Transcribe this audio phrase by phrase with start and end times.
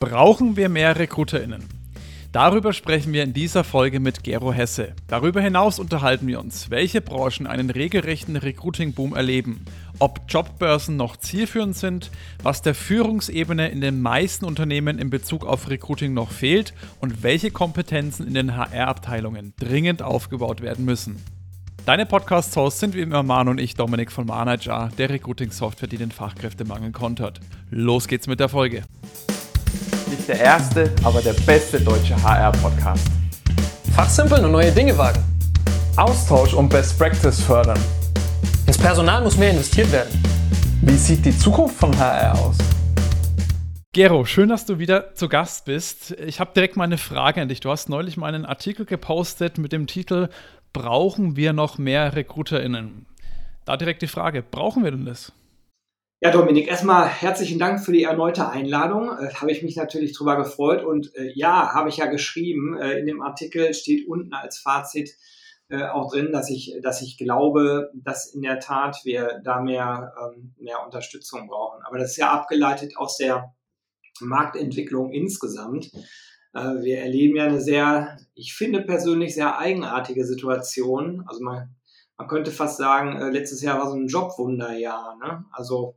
[0.00, 1.64] Brauchen wir mehr RekruterInnen?
[2.30, 4.94] Darüber sprechen wir in dieser Folge mit Gero Hesse.
[5.08, 9.64] Darüber hinaus unterhalten wir uns, welche Branchen einen regelrechten Recruiting-Boom erleben,
[9.98, 12.12] ob Jobbörsen noch zielführend sind,
[12.44, 17.50] was der Führungsebene in den meisten Unternehmen in Bezug auf Recruiting noch fehlt und welche
[17.50, 21.16] Kompetenzen in den HR-Abteilungen dringend aufgebaut werden müssen.
[21.86, 26.12] Deine Podcast-Hosts sind wie immer Manu und ich, Dominik von Manager, der Recruiting-Software, die den
[26.12, 27.40] Fachkräftemangel kontert.
[27.70, 28.84] Los geht's mit der Folge
[30.08, 33.06] nicht der erste, aber der beste deutsche HR-Podcast.
[33.94, 35.22] Fachsimpeln und neue Dinge wagen.
[35.96, 37.78] Austausch und Best Practice fördern.
[38.66, 40.22] Ins Personal muss mehr investiert werden.
[40.82, 42.56] Wie sieht die Zukunft von HR aus?
[43.92, 46.12] Gero, schön, dass du wieder zu Gast bist.
[46.12, 47.60] Ich habe direkt mal eine Frage an dich.
[47.60, 50.28] Du hast neulich mal einen Artikel gepostet mit dem Titel
[50.72, 53.06] Brauchen wir noch mehr RekruterInnen?
[53.64, 55.32] Da direkt die Frage, brauchen wir denn das?
[56.20, 59.08] Ja, Dominik, erstmal herzlichen Dank für die erneute Einladung.
[59.08, 60.84] Äh, habe ich mich natürlich drüber gefreut.
[60.84, 65.14] Und äh, ja, habe ich ja geschrieben, äh, in dem Artikel steht unten als Fazit
[65.68, 70.12] äh, auch drin, dass ich, dass ich glaube, dass in der Tat wir da mehr,
[70.20, 71.84] ähm, mehr Unterstützung brauchen.
[71.84, 73.54] Aber das ist ja abgeleitet aus der
[74.18, 75.92] Marktentwicklung insgesamt.
[76.52, 81.22] Äh, wir erleben ja eine sehr, ich finde persönlich sehr eigenartige Situation.
[81.28, 81.76] Also man,
[82.16, 85.16] man könnte fast sagen, äh, letztes Jahr war so ein Jobwunderjahr.
[85.22, 85.44] Ne?
[85.52, 85.94] Also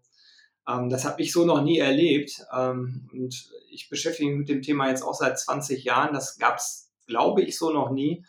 [0.67, 2.45] ähm, das habe ich so noch nie erlebt.
[2.53, 6.13] Ähm, und ich beschäftige mich mit dem Thema jetzt auch seit 20 Jahren.
[6.13, 8.25] Das gab es, glaube ich, so noch nie.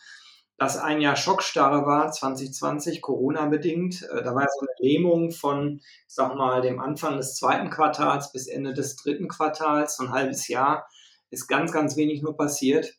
[0.58, 4.02] Dass ein Jahr Schockstarre war, 2020, Corona-bedingt.
[4.02, 8.32] Äh, da war so eine Lähmung von, ich sag mal, dem Anfang des zweiten Quartals
[8.32, 10.86] bis Ende des dritten Quartals, so ein halbes Jahr,
[11.30, 12.94] ist ganz, ganz wenig nur passiert,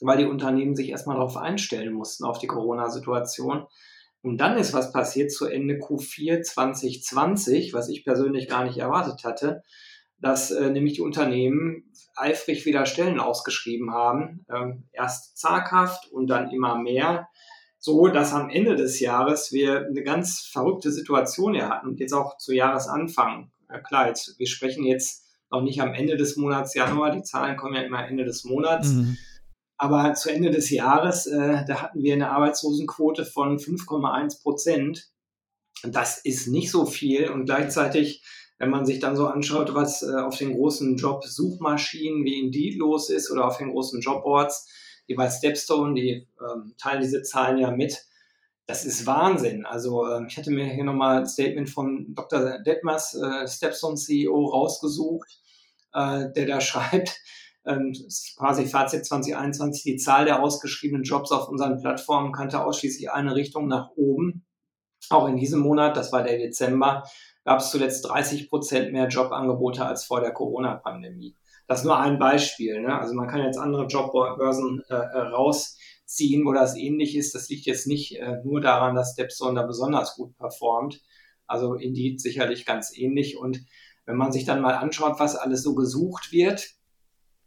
[0.00, 3.66] weil die Unternehmen sich erstmal darauf einstellen mussten, auf die Corona-Situation.
[4.22, 9.24] Und dann ist was passiert zu Ende Q4 2020, was ich persönlich gar nicht erwartet
[9.24, 9.62] hatte,
[10.18, 16.50] dass äh, nämlich die Unternehmen eifrig wieder Stellen ausgeschrieben haben, ähm, erst zaghaft und dann
[16.50, 17.28] immer mehr,
[17.78, 22.12] so dass am Ende des Jahres wir eine ganz verrückte Situation hier hatten und jetzt
[22.12, 23.50] auch zu Jahresanfang.
[23.70, 27.56] Ja, klar, jetzt, wir sprechen jetzt noch nicht am Ende des Monats Januar, die Zahlen
[27.56, 28.88] kommen ja immer Ende des Monats.
[28.88, 29.16] Mhm.
[29.82, 35.08] Aber zu Ende des Jahres, äh, da hatten wir eine Arbeitslosenquote von 5,1 Prozent.
[35.82, 38.22] Das ist nicht so viel und gleichzeitig,
[38.58, 43.08] wenn man sich dann so anschaut, was äh, auf den großen Jobsuchmaschinen wie Indeed los
[43.08, 44.68] ist oder auf den großen Jobboards,
[45.06, 48.04] wie bei Stepstone, die ähm, teilen diese Zahlen ja mit.
[48.66, 49.64] Das ist Wahnsinn.
[49.64, 52.58] Also äh, ich hatte mir hier nochmal ein Statement von Dr.
[52.58, 55.40] Detmers, äh, Stepstone CEO, rausgesucht,
[55.94, 57.18] äh, der da schreibt,
[57.66, 57.92] ähm,
[58.36, 63.68] quasi Fazit 2021, die Zahl der ausgeschriebenen Jobs auf unseren Plattformen kannte ausschließlich eine Richtung
[63.68, 64.46] nach oben.
[65.08, 67.04] Auch in diesem Monat, das war der Dezember,
[67.44, 71.36] gab es zuletzt 30 Prozent mehr Jobangebote als vor der Corona-Pandemie.
[71.66, 72.80] Das ist nur ein Beispiel.
[72.80, 72.98] Ne?
[72.98, 77.34] Also man kann jetzt andere Jobbörsen äh, äh, rausziehen, wo das ähnlich ist.
[77.34, 81.00] Das liegt jetzt nicht äh, nur daran, dass Stepstone da besonders gut performt.
[81.46, 83.38] Also Indeed sicherlich ganz ähnlich.
[83.38, 83.64] Und
[84.04, 86.74] wenn man sich dann mal anschaut, was alles so gesucht wird,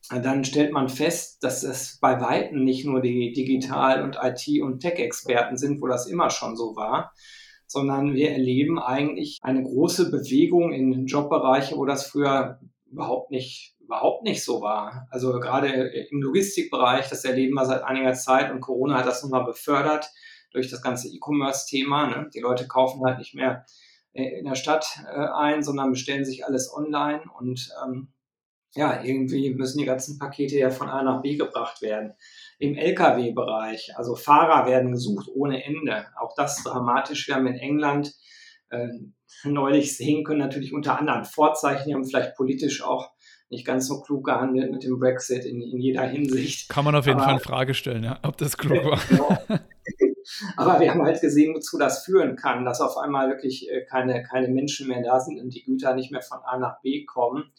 [0.09, 4.80] dann stellt man fest, dass es bei Weitem nicht nur die Digital- und IT- und
[4.80, 7.14] Tech-Experten sind, wo das immer schon so war,
[7.68, 12.59] sondern wir erleben eigentlich eine große Bewegung in Jobbereiche, wo das früher
[12.92, 15.08] überhaupt nicht, überhaupt nicht so war.
[15.09, 15.69] Also gerade
[16.12, 20.09] im Logistikbereich, das erleben wir seit einiger Zeit und Corona hat das nochmal befördert
[20.52, 22.08] durch das ganze E-Commerce-Thema.
[22.08, 22.30] Ne?
[22.34, 23.66] Die Leute kaufen halt nicht mehr
[24.13, 28.09] äh, in der Stadt äh, ein, sondern bestellen sich alles online und ähm,
[28.75, 32.13] ja, irgendwie müssen die ganzen Pakete ja von A nach B gebracht werden.
[32.59, 36.07] Im Lkw-Bereich, also Fahrer werden gesucht ohne Ende.
[36.19, 37.28] Auch das dramatisch.
[37.28, 38.13] Wir haben in England
[38.69, 38.88] äh,
[39.44, 43.12] neulich sehen können, natürlich unter anderem Vorzeichen, die haben vielleicht politisch auch
[43.50, 46.69] nicht ganz so klug gehandelt mit dem Brexit in, in jeder Hinsicht.
[46.69, 49.00] Kann man auf jeden Aber, Fall in Frage stellen, ja, ob das klug war.
[49.07, 49.38] Genau.
[50.57, 54.23] Aber wir haben halt gesehen, wozu das führen kann, dass auf einmal wirklich äh, keine,
[54.23, 57.51] keine Menschen mehr da sind und die Güter nicht mehr von A nach B kommen.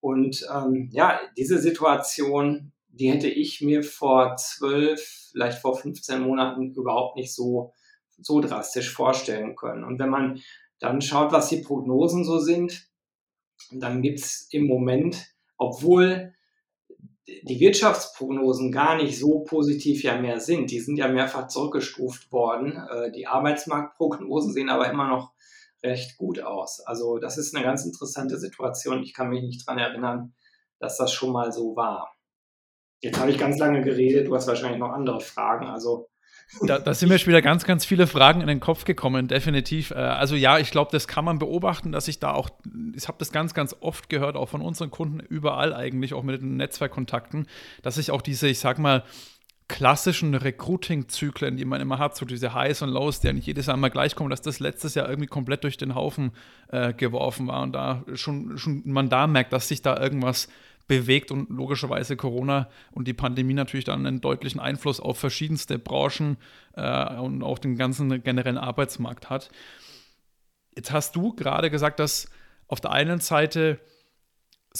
[0.00, 6.74] Und ähm, ja, diese Situation, die hätte ich mir vor zwölf, vielleicht vor 15 Monaten
[6.74, 7.72] überhaupt nicht so,
[8.20, 9.84] so drastisch vorstellen können.
[9.84, 10.40] Und wenn man
[10.78, 12.88] dann schaut, was die Prognosen so sind,
[13.72, 16.34] dann gibt's im Moment, obwohl
[17.42, 22.76] die Wirtschaftsprognosen gar nicht so positiv ja mehr sind, die sind ja mehrfach zurückgestuft worden.
[22.90, 25.32] Äh, die Arbeitsmarktprognosen sehen aber immer noch
[25.82, 26.80] recht gut aus.
[26.80, 29.02] Also das ist eine ganz interessante Situation.
[29.02, 30.34] Ich kann mich nicht dran erinnern,
[30.78, 32.14] dass das schon mal so war.
[33.00, 35.66] Jetzt habe ich ganz lange geredet, du hast wahrscheinlich noch andere Fragen.
[35.66, 36.08] Also
[36.62, 39.92] Da, da, sind mir schon wieder ganz, ganz viele Fragen in den Kopf gekommen, definitiv.
[39.92, 42.50] Äh, also ja, ich glaube, das kann man beobachten, dass ich da auch,
[42.96, 46.40] ich habe das ganz, ganz oft gehört, auch von unseren Kunden überall eigentlich, auch mit
[46.40, 47.46] den Netzwerkkontakten,
[47.82, 49.04] dass sich auch diese, ich sag mal,
[49.68, 53.66] klassischen Recruiting-Zyklen, die man immer hat, so diese Highs und Lows, die ja nicht jedes
[53.66, 56.32] Jahr mal gleich kommen, dass das letztes Jahr irgendwie komplett durch den Haufen
[56.68, 60.48] äh, geworfen war und da schon, schon man da merkt, dass sich da irgendwas
[60.88, 66.38] bewegt und logischerweise Corona und die Pandemie natürlich dann einen deutlichen Einfluss auf verschiedenste Branchen
[66.74, 69.50] äh, und auch den ganzen generellen Arbeitsmarkt hat.
[70.74, 72.30] Jetzt hast du gerade gesagt, dass
[72.68, 73.78] auf der einen Seite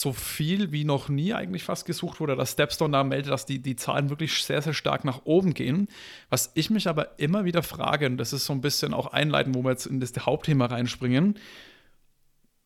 [0.01, 3.61] so viel wie noch nie eigentlich fast gesucht wurde, dass Stepstone da meldet, dass die,
[3.61, 5.89] die Zahlen wirklich sehr, sehr stark nach oben gehen.
[6.31, 9.55] Was ich mich aber immer wieder frage, und das ist so ein bisschen auch einleiten,
[9.55, 11.39] wo wir jetzt in das Hauptthema reinspringen,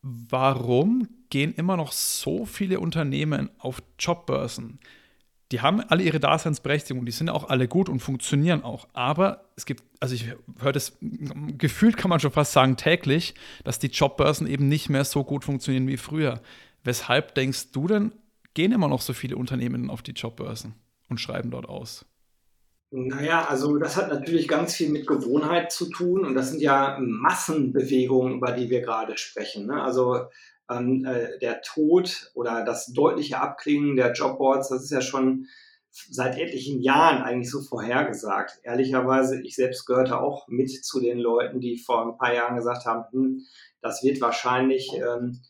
[0.02, 4.78] warum gehen immer noch so viele Unternehmen auf Jobbörsen?
[5.52, 8.88] Die haben alle ihre Daseinsberechtigung, die sind auch alle gut und funktionieren auch.
[8.94, 10.26] Aber es gibt, also ich
[10.58, 15.04] höre das, gefühlt kann man schon fast sagen täglich, dass die Jobbörsen eben nicht mehr
[15.04, 16.40] so gut funktionieren wie früher.
[16.84, 18.12] Weshalb denkst du denn,
[18.54, 20.74] gehen immer noch so viele Unternehmen auf die Jobbörsen
[21.08, 22.04] und schreiben dort aus?
[22.90, 26.98] Naja, also das hat natürlich ganz viel mit Gewohnheit zu tun und das sind ja
[27.00, 29.66] Massenbewegungen, über die wir gerade sprechen.
[29.66, 29.82] Ne?
[29.82, 30.26] Also
[30.70, 35.46] ähm, äh, der Tod oder das deutliche Abklingen der Jobboards, das ist ja schon
[35.90, 38.60] seit etlichen Jahren eigentlich so vorhergesagt.
[38.62, 42.84] Ehrlicherweise, ich selbst gehörte auch mit zu den Leuten, die vor ein paar Jahren gesagt
[42.84, 43.42] haben, hm,
[43.80, 45.40] das wird wahrscheinlich ähm,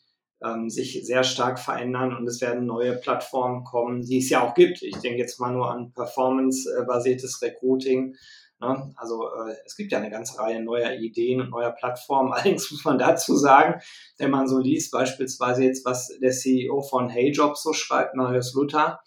[0.44, 4.54] ähm, sich sehr stark verändern und es werden neue Plattformen kommen, die es ja auch
[4.54, 4.82] gibt.
[4.82, 8.16] Ich denke jetzt mal nur an performance-basiertes Recruiting.
[8.60, 8.92] Ne?
[8.96, 12.32] Also äh, es gibt ja eine ganze Reihe neuer Ideen und neuer Plattformen.
[12.32, 13.80] Allerdings muss man dazu sagen,
[14.18, 19.00] wenn man so liest, beispielsweise jetzt, was der CEO von HeyJobs so schreibt, Marius Luther,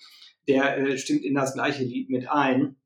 [0.48, 2.78] der äh, stimmt in das gleiche Lied mit ein.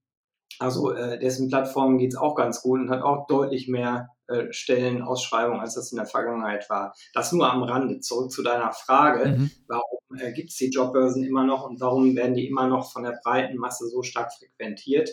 [0.59, 4.09] Also äh, dessen Plattform geht es auch ganz gut und hat auch deutlich mehr
[4.51, 6.93] Stellenausschreibung, als das in der Vergangenheit war.
[7.13, 7.99] Das nur am Rande.
[7.99, 9.51] Zurück zu deiner Frage, mhm.
[9.67, 13.03] warum äh, gibt es die Jobbörsen immer noch und warum werden die immer noch von
[13.03, 15.09] der breiten Masse so stark frequentiert?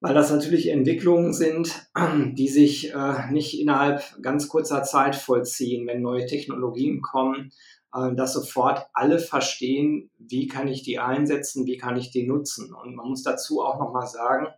[0.00, 1.88] Weil das natürlich Entwicklungen sind,
[2.32, 7.52] die sich äh, nicht innerhalb ganz kurzer Zeit vollziehen, wenn neue Technologien kommen,
[7.94, 12.74] äh, dass sofort alle verstehen, wie kann ich die einsetzen, wie kann ich die nutzen.
[12.74, 14.48] Und man muss dazu auch nochmal sagen,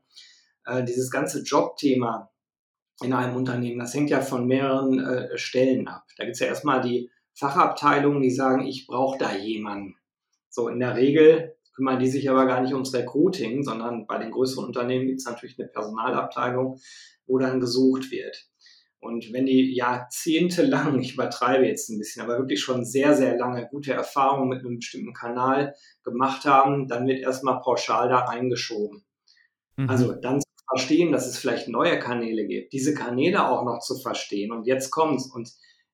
[0.64, 2.30] äh, dieses ganze Jobthema,
[3.02, 3.78] in einem Unternehmen.
[3.78, 6.04] Das hängt ja von mehreren äh, Stellen ab.
[6.16, 9.96] Da gibt es ja erstmal die Fachabteilungen, die sagen, ich brauche da jemanden.
[10.48, 14.30] So in der Regel kümmern die sich aber gar nicht ums Recruiting, sondern bei den
[14.30, 16.80] größeren Unternehmen gibt es natürlich eine Personalabteilung,
[17.26, 18.48] wo dann gesucht wird.
[18.98, 23.68] Und wenn die jahrzehntelang, ich übertreibe jetzt ein bisschen, aber wirklich schon sehr, sehr lange
[23.68, 29.04] gute Erfahrungen mit einem bestimmten Kanal gemacht haben, dann wird erstmal pauschal da reingeschoben.
[29.76, 29.90] Mhm.
[29.90, 34.52] Also dann verstehen, dass es vielleicht neue Kanäle gibt, diese Kanäle auch noch zu verstehen.
[34.52, 35.30] Und jetzt kommt's.
[35.32, 35.50] Und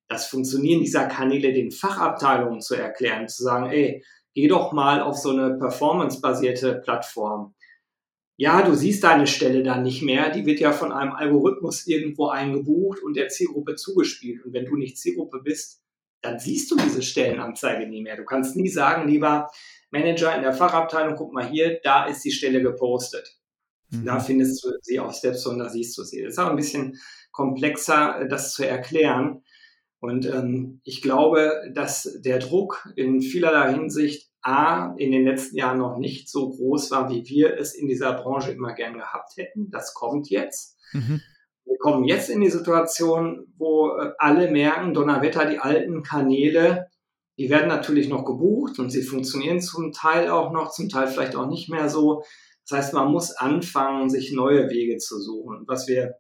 [0.09, 4.05] das Funktionieren dieser Kanäle den Fachabteilungen zu erklären, zu sagen, ey,
[4.35, 7.55] geh doch mal auf so eine performance-basierte Plattform.
[8.37, 10.31] Ja, du siehst deine Stelle dann nicht mehr.
[10.31, 14.45] Die wird ja von einem Algorithmus irgendwo eingebucht und der Zielgruppe zugespielt.
[14.45, 15.83] Und wenn du nicht Zielgruppe bist,
[16.23, 18.17] dann siehst du diese Stellenanzeige nie mehr.
[18.17, 19.51] Du kannst nie sagen, lieber
[19.91, 23.42] Manager in der Fachabteilung, guck mal hier, da ist die Stelle gepostet.
[23.93, 24.05] Mhm.
[24.05, 26.23] Da findest du sie auf Stepstone, da siehst du sie.
[26.23, 26.99] Das ist auch ein bisschen
[27.31, 29.43] komplexer, äh, das zu erklären.
[30.01, 35.79] Und ähm, ich glaube, dass der Druck in vielerlei Hinsicht A, in den letzten Jahren
[35.79, 39.71] noch nicht so groß war, wie wir es in dieser Branche immer gern gehabt hätten.
[39.71, 40.77] Das kommt jetzt.
[40.93, 41.21] Mhm.
[41.65, 46.89] Wir kommen jetzt in die Situation, wo äh, alle merken, Donnerwetter, die alten Kanäle,
[47.39, 51.37] die werden natürlich noch gebucht und sie funktionieren zum Teil auch noch, zum Teil vielleicht
[51.37, 52.25] auch nicht mehr so.
[52.69, 55.65] Das heißt, man muss anfangen, sich neue Wege zu suchen.
[55.67, 56.15] Was wir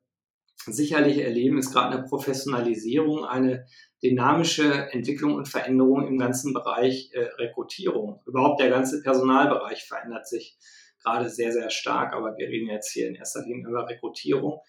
[0.66, 3.66] sicherlich erleben, ist gerade eine Professionalisierung, eine
[4.02, 8.20] dynamische Entwicklung und Veränderung im ganzen Bereich äh, Rekrutierung.
[8.26, 10.56] Überhaupt der ganze Personalbereich verändert sich
[11.02, 14.60] gerade sehr, sehr stark, aber wir reden jetzt hier in erster Linie über Rekrutierung.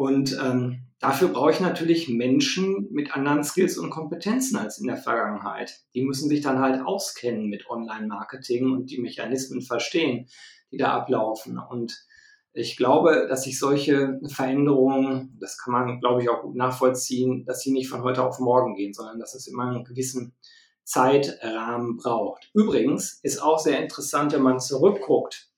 [0.00, 4.96] Und ähm, dafür brauche ich natürlich Menschen mit anderen Skills und Kompetenzen als in der
[4.96, 5.78] Vergangenheit.
[5.94, 10.26] Die müssen sich dann halt auskennen mit Online-Marketing und die Mechanismen verstehen
[10.72, 11.58] die da ablaufen.
[11.58, 12.06] Und
[12.54, 17.60] ich glaube, dass sich solche Veränderungen, das kann man, glaube ich, auch gut nachvollziehen, dass
[17.60, 20.34] sie nicht von heute auf morgen gehen, sondern dass es immer einen gewissen
[20.84, 22.50] Zeitrahmen braucht.
[22.54, 25.50] Übrigens ist auch sehr interessant, wenn man zurückguckt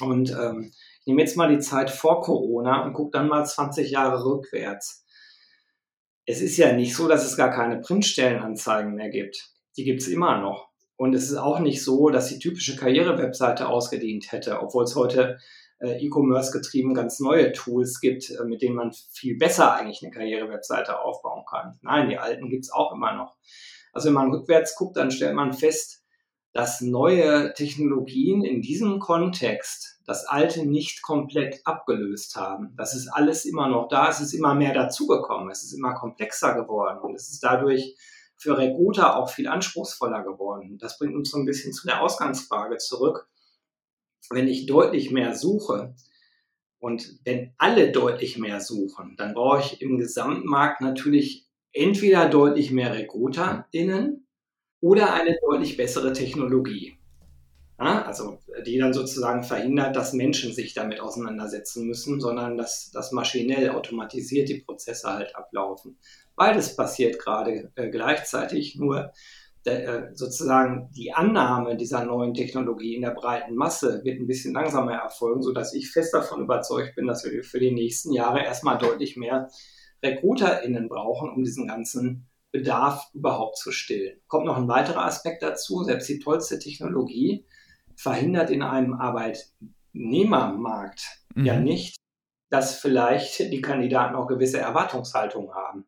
[0.00, 0.70] und ähm,
[1.00, 5.04] ich nehme jetzt mal die Zeit vor Corona und gucke dann mal 20 Jahre rückwärts.
[6.26, 9.50] Es ist ja nicht so, dass es gar keine Printstellenanzeigen mehr gibt.
[9.76, 10.68] Die gibt es immer noch.
[10.96, 15.38] Und es ist auch nicht so, dass die typische Karriere-Webseite ausgedient hätte, obwohl es heute
[15.78, 20.12] äh, E-Commerce getrieben ganz neue Tools gibt, äh, mit denen man viel besser eigentlich eine
[20.12, 21.78] Karrierewebseite aufbauen kann.
[21.80, 23.38] Nein, die alten gibt's auch immer noch.
[23.92, 26.04] Also wenn man rückwärts guckt, dann stellt man fest,
[26.52, 32.74] dass neue Technologien in diesem Kontext das alte nicht komplett abgelöst haben.
[32.76, 36.56] Das ist alles immer noch da, es ist immer mehr dazugekommen, es ist immer komplexer
[36.56, 37.96] geworden und es ist dadurch
[38.36, 40.78] für Recruiter auch viel anspruchsvoller geworden.
[40.78, 43.28] Das bringt uns so ein bisschen zu der Ausgangsfrage zurück.
[44.30, 45.94] Wenn ich deutlich mehr suche
[46.80, 52.92] und wenn alle deutlich mehr suchen, dann brauche ich im Gesamtmarkt natürlich entweder deutlich mehr
[52.92, 54.26] RecruiterInnen
[54.80, 56.99] oder eine deutlich bessere Technologie.
[57.80, 63.10] Ja, also die dann sozusagen verhindert, dass Menschen sich damit auseinandersetzen müssen, sondern dass, dass
[63.10, 65.98] maschinell automatisiert die Prozesse halt ablaufen.
[66.36, 69.12] Beides passiert gerade äh, gleichzeitig, nur
[69.64, 74.52] der, äh, sozusagen die Annahme dieser neuen Technologie in der breiten Masse wird ein bisschen
[74.52, 78.76] langsamer erfolgen, sodass ich fest davon überzeugt bin, dass wir für die nächsten Jahre erstmal
[78.76, 79.48] deutlich mehr
[80.02, 84.20] RecruiterInnen brauchen, um diesen ganzen Bedarf überhaupt zu stillen.
[84.26, 87.46] Kommt noch ein weiterer Aspekt dazu, selbst die tollste Technologie
[88.00, 91.04] verhindert in einem Arbeitnehmermarkt
[91.34, 91.44] mhm.
[91.44, 91.96] ja nicht,
[92.48, 95.86] dass vielleicht die Kandidaten auch gewisse Erwartungshaltungen haben.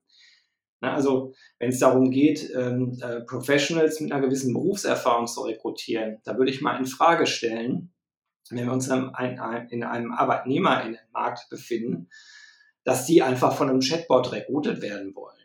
[0.80, 6.20] Na, also wenn es darum geht, ähm, äh, Professionals mit einer gewissen Berufserfahrung zu rekrutieren,
[6.24, 7.94] da würde ich mal in Frage stellen,
[8.50, 12.10] wenn wir uns in einem, in einem Arbeitnehmermarkt befinden,
[12.84, 15.41] dass die einfach von einem Chatbot rekrutiert werden wollen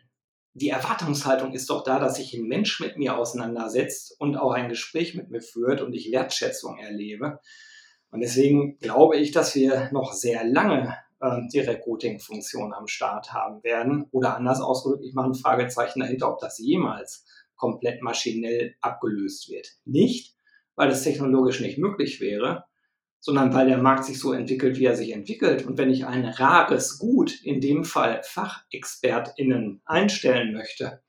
[0.58, 4.68] die Erwartungshaltung ist doch da, dass sich ein Mensch mit mir auseinandersetzt und auch ein
[4.68, 7.40] Gespräch mit mir führt und ich Wertschätzung erlebe.
[8.10, 13.62] Und deswegen glaube ich, dass wir noch sehr lange äh, die Recruiting-Funktion am Start haben
[13.62, 14.06] werden.
[14.10, 19.68] Oder anders ausgedrückt, ich mache ein Fragezeichen dahinter, ob das jemals komplett maschinell abgelöst wird.
[19.84, 20.36] Nicht,
[20.76, 22.64] weil es technologisch nicht möglich wäre,
[23.20, 25.66] sondern weil der Markt sich so entwickelt, wie er sich entwickelt.
[25.66, 31.00] Und wenn ich ein rares Gut, in dem Fall FachexpertInnen, einstellen möchte,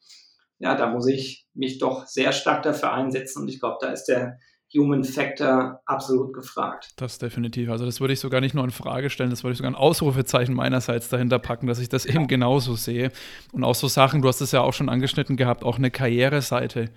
[0.58, 3.44] ja, da muss ich mich doch sehr stark dafür einsetzen.
[3.44, 4.40] Und ich glaube, da ist der
[4.76, 6.92] Human Factor absolut gefragt.
[6.98, 7.70] Das definitiv.
[7.70, 9.76] Also das würde ich sogar nicht nur in Frage stellen, das würde ich sogar ein
[9.76, 13.12] Ausrufezeichen meinerseits dahinter packen, dass ich das eben genauso sehe.
[13.52, 16.90] Und auch so Sachen, du hast es ja auch schon angeschnitten gehabt, auch eine Karriereseite,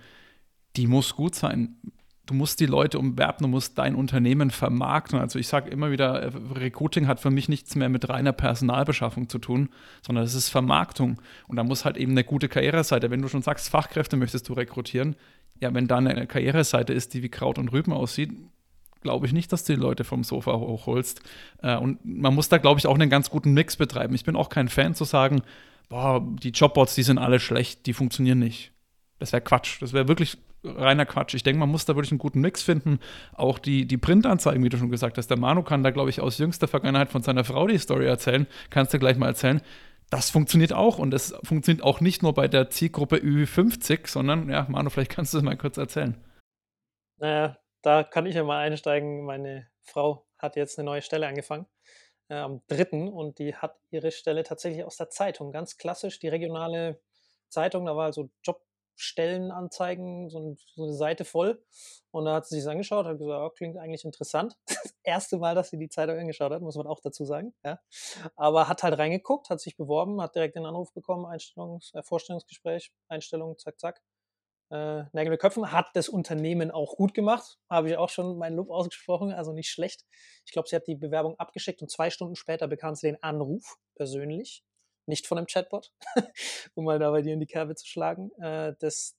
[0.75, 1.77] die muss gut sein
[2.25, 5.19] du musst die Leute umwerben, du musst dein Unternehmen vermarkten.
[5.19, 9.29] Also ich sage immer wieder, äh, Recruiting hat für mich nichts mehr mit reiner Personalbeschaffung
[9.29, 9.69] zu tun,
[10.01, 11.21] sondern es ist Vermarktung.
[11.47, 14.53] Und da muss halt eben eine gute Karriereseite, wenn du schon sagst, Fachkräfte möchtest du
[14.53, 15.15] rekrutieren,
[15.59, 18.31] ja, wenn da eine Karriereseite ist, die wie Kraut und Rüben aussieht,
[19.01, 21.21] glaube ich nicht, dass du die Leute vom Sofa hochholst.
[21.61, 24.15] Äh, und man muss da, glaube ich, auch einen ganz guten Mix betreiben.
[24.15, 25.41] Ich bin auch kein Fan zu sagen,
[25.89, 28.71] boah, die Jobbots, die sind alle schlecht, die funktionieren nicht.
[29.19, 29.81] Das wäre Quatsch.
[29.81, 31.33] Das wäre wirklich reiner Quatsch.
[31.33, 32.99] Ich denke, man muss da wirklich einen guten Mix finden.
[33.33, 35.27] Auch die, die Printanzeigen, wie du schon gesagt hast.
[35.27, 38.47] Der Manu kann da, glaube ich, aus jüngster Vergangenheit von seiner Frau die Story erzählen.
[38.69, 39.61] Kannst du gleich mal erzählen.
[40.09, 44.67] Das funktioniert auch und es funktioniert auch nicht nur bei der Zielgruppe Ü50, sondern, ja,
[44.69, 46.15] Manu, vielleicht kannst du es mal kurz erzählen.
[47.17, 49.25] Naja, da kann ich ja mal einsteigen.
[49.25, 51.65] Meine Frau hat jetzt eine neue Stelle angefangen
[52.29, 53.09] äh, am 3.
[53.09, 55.51] und die hat ihre Stelle tatsächlich aus der Zeitung.
[55.51, 56.99] Ganz klassisch, die regionale
[57.49, 58.61] Zeitung, da war also Job
[58.95, 61.63] Stellenanzeigen, so, eine Seite voll.
[62.11, 64.55] Und da hat sie sich angeschaut, hat gesagt, oh, klingt eigentlich interessant.
[64.67, 67.53] Das erste Mal, dass sie die Zeitung angeschaut hat, muss man auch dazu sagen.
[67.63, 67.79] Ja.
[68.35, 72.91] Aber hat halt reingeguckt, hat sich beworben, hat direkt den Anruf bekommen, Einstellungs-, äh, Vorstellungsgespräch,
[73.07, 74.01] Einstellung, zack, zack.
[74.69, 78.71] Äh, Nägel Köpfen, hat das Unternehmen auch gut gemacht, habe ich auch schon meinen Lob
[78.71, 80.05] ausgesprochen, also nicht schlecht.
[80.45, 83.77] Ich glaube, sie hat die Bewerbung abgeschickt und zwei Stunden später bekam sie den Anruf
[83.95, 84.63] persönlich
[85.05, 85.93] nicht von einem Chatbot,
[86.75, 88.31] um mal da bei dir in die Kerbe zu schlagen.
[88.41, 89.15] Äh, das,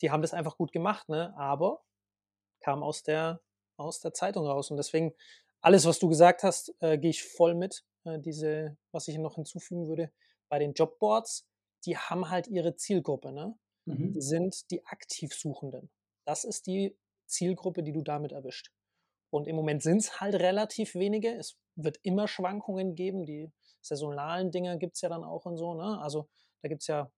[0.00, 1.34] die haben das einfach gut gemacht, ne?
[1.36, 1.82] aber
[2.60, 3.40] kam aus der,
[3.76, 4.70] aus der Zeitung raus.
[4.70, 5.14] Und deswegen,
[5.60, 7.84] alles, was du gesagt hast, äh, gehe ich voll mit.
[8.04, 10.12] Äh, diese, was ich noch hinzufügen würde,
[10.48, 11.46] bei den Jobboards,
[11.84, 13.32] die haben halt ihre Zielgruppe.
[13.32, 13.58] Ne?
[13.86, 14.12] Mhm.
[14.12, 15.90] Die sind die Aktivsuchenden.
[16.26, 18.70] Das ist die Zielgruppe, die du damit erwischt.
[19.30, 21.34] Und im Moment sind es halt relativ wenige.
[21.34, 23.26] Es wird immer Schwankungen geben.
[23.26, 23.50] Die
[23.86, 25.74] saisonalen Dinge gibt es ja dann auch und so.
[25.74, 26.00] Ne?
[26.00, 26.28] Also
[26.62, 27.10] da gibt es ja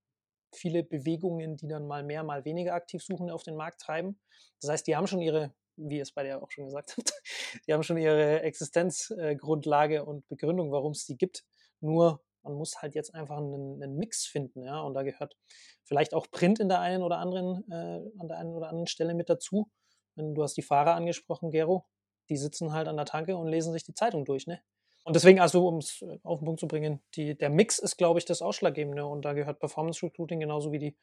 [0.54, 4.18] viele Bewegungen, die dann mal mehr, mal weniger Aktivsuchende auf den Markt treiben.
[4.60, 7.12] Das heißt, die haben schon ihre, wie ihr es bei dir auch schon gesagt habt,
[7.66, 11.44] die haben schon ihre Existenzgrundlage und Begründung, warum es die gibt.
[11.80, 14.80] Nur man muss halt jetzt einfach einen, einen, Mix finden, ja.
[14.80, 15.36] Und da gehört
[15.84, 19.14] vielleicht auch Print in der einen oder anderen, äh, an der einen oder anderen Stelle
[19.14, 19.68] mit dazu.
[20.14, 21.86] Wenn du hast die Fahrer angesprochen, Gero,
[22.28, 24.60] die sitzen halt an der Tanke und lesen sich die Zeitung durch, ne?
[25.06, 27.96] Und deswegen, also um es äh, auf den Punkt zu bringen, die, der Mix ist,
[27.96, 29.06] glaube ich, das Ausschlaggebende.
[29.06, 30.96] Und da gehört Performance Recruiting genauso wie die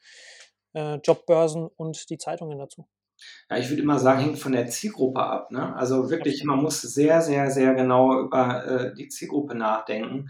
[0.73, 2.85] äh, Jobbörsen und die Zeitungen dazu.
[3.49, 5.51] Ja, ich würde immer sagen, hängt von der Zielgruppe ab.
[5.51, 5.73] Ne?
[5.77, 10.29] Also wirklich, man muss sehr, sehr, sehr genau über äh, die Zielgruppe nachdenken.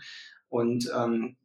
[0.49, 1.35] Und ähm,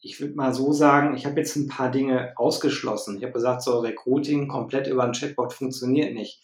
[0.00, 3.16] ich würde mal so sagen, ich habe jetzt ein paar Dinge ausgeschlossen.
[3.16, 6.40] Ich habe gesagt, so Recruiting komplett über ein Chatbot funktioniert nicht.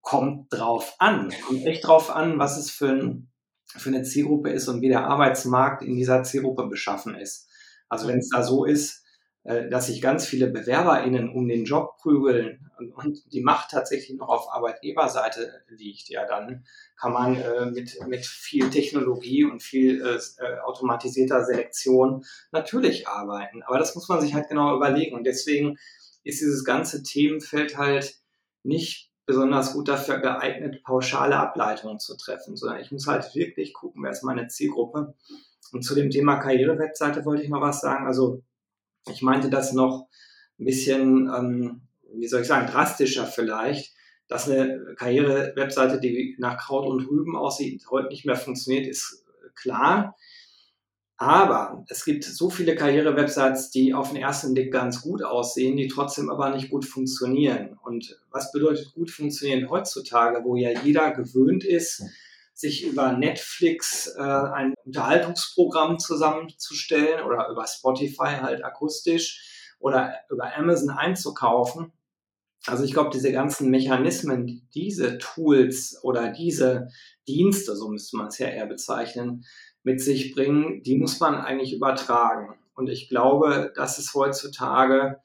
[0.00, 1.32] Kommt drauf an.
[1.46, 3.31] Kommt echt drauf an, was es für, ein,
[3.78, 7.48] für eine Zielgruppe ist und wie der Arbeitsmarkt in dieser Zielgruppe beschaffen ist.
[7.88, 9.02] Also wenn es da so ist,
[9.44, 14.28] äh, dass sich ganz viele BewerberInnen um den Job prügeln und die Macht tatsächlich noch
[14.28, 16.64] auf Arbeitgeberseite liegt, ja, dann
[16.96, 23.62] kann man äh, mit, mit viel Technologie und viel äh, äh, automatisierter Selektion natürlich arbeiten.
[23.62, 25.16] Aber das muss man sich halt genau überlegen.
[25.16, 25.76] Und deswegen
[26.24, 28.16] ist dieses ganze Themenfeld halt
[28.62, 34.02] nicht besonders gut dafür geeignet, pauschale Ableitungen zu treffen, sondern ich muss halt wirklich gucken,
[34.02, 35.14] wer ist meine Zielgruppe.
[35.72, 38.06] Und zu dem Thema Karrierewebseite wollte ich noch was sagen.
[38.06, 38.42] Also
[39.10, 40.08] ich meinte das noch
[40.58, 41.82] ein bisschen, ähm,
[42.14, 43.94] wie soll ich sagen, drastischer vielleicht,
[44.28, 49.24] dass eine Karriere-Webseite, die nach Kraut und Rüben aussieht, heute nicht mehr funktioniert, ist
[49.54, 50.16] klar.
[51.16, 55.88] Aber es gibt so viele Karriere-Websites, die auf den ersten Blick ganz gut aussehen, die
[55.88, 57.78] trotzdem aber nicht gut funktionieren.
[57.84, 62.02] Und was bedeutet gut funktionieren heutzutage, wo ja jeder gewöhnt ist,
[62.54, 70.90] sich über Netflix äh, ein Unterhaltungsprogramm zusammenzustellen oder über Spotify halt akustisch oder über Amazon
[70.90, 71.92] einzukaufen.
[72.66, 76.88] Also ich glaube, diese ganzen Mechanismen, diese Tools oder diese
[77.26, 79.44] Dienste, so müsste man es ja eher bezeichnen,
[79.82, 82.54] mit sich bringen, die muss man eigentlich übertragen.
[82.74, 85.20] Und ich glaube, dass es heutzutage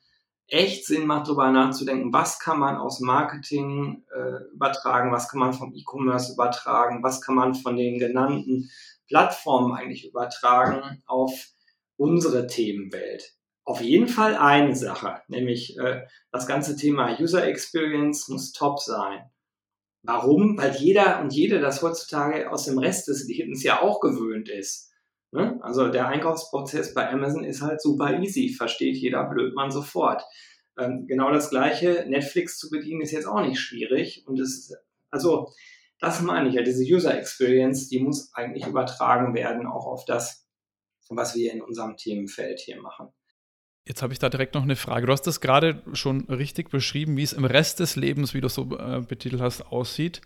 [0.47, 5.53] echt Sinn macht, darüber nachzudenken, was kann man aus Marketing äh, übertragen, was kann man
[5.53, 8.69] vom E-Commerce übertragen, was kann man von den genannten
[9.07, 11.47] Plattformen eigentlich übertragen auf
[11.97, 13.33] unsere Themenwelt.
[13.65, 19.29] Auf jeden Fall eine Sache, nämlich äh, das ganze Thema User Experience muss top sein.
[20.07, 20.57] Warum?
[20.57, 24.93] Weil jeder und jede das heutzutage aus dem Rest des Lebens ja auch gewöhnt ist.
[25.31, 25.59] Ne?
[25.61, 30.23] Also der Einkaufsprozess bei Amazon ist halt super easy, versteht jeder Blödmann sofort.
[30.79, 34.73] Ähm, genau das gleiche, Netflix zu bedienen ist jetzt auch nicht schwierig und es
[35.09, 35.51] also
[35.99, 40.48] das meine ich ja, diese User Experience, die muss eigentlich übertragen werden auch auf das,
[41.09, 43.09] was wir in unserem Themenfeld hier machen.
[43.87, 45.07] Jetzt habe ich da direkt noch eine Frage.
[45.07, 48.47] Du hast das gerade schon richtig beschrieben, wie es im Rest des Lebens, wie du
[48.47, 50.21] es so äh, betitelt hast, aussieht.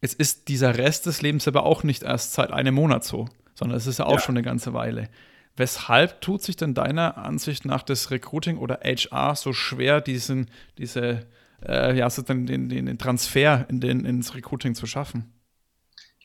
[0.00, 3.28] Jetzt ist dieser Rest des Lebens aber auch nicht erst seit einem Monat so
[3.60, 4.20] sondern es ist ja auch ja.
[4.20, 5.08] schon eine ganze Weile.
[5.54, 11.26] Weshalb tut sich denn deiner Ansicht nach das Recruiting oder HR so schwer, diesen, diese,
[11.66, 15.30] äh, ja, so den, den, den Transfer in den, ins Recruiting zu schaffen?